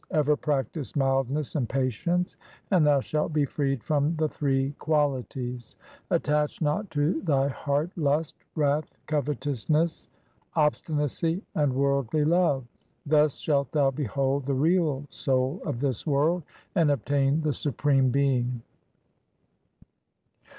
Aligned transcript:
Ever 0.09 0.35
practise 0.35 0.95
mildness 0.95 1.53
and 1.55 1.69
patience, 1.69 2.35
and 2.71 2.83
thou 2.87 3.01
shalt 3.01 3.33
be 3.33 3.45
freed 3.45 3.83
from 3.83 4.15
the 4.15 4.27
three 4.27 4.71
qualities. 4.79 5.75
Attach 6.09 6.59
not 6.59 6.89
to 6.89 7.21
thy 7.21 7.49
heart 7.49 7.91
lust, 7.95 8.33
wrath, 8.55 8.89
covetousness, 9.05 10.09
obsti 10.55 10.95
nacy, 10.95 11.41
and 11.53 11.75
worldly 11.75 12.25
love. 12.25 12.65
Thus 13.05 13.35
shalt 13.35 13.71
thou 13.73 13.91
behold 13.91 14.47
the 14.47 14.55
Real 14.55 15.05
Soul 15.11 15.61
of 15.67 15.79
this 15.81 16.07
world, 16.07 16.41
and 16.73 16.89
obtain 16.89 17.41
the 17.41 17.53
Supreme 17.53 18.09
Being. 18.09 18.63